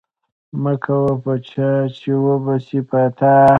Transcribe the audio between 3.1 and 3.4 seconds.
تا